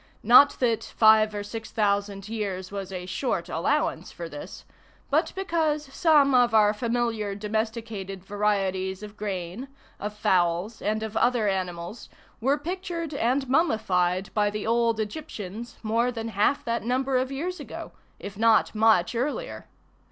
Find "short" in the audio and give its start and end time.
3.05-3.49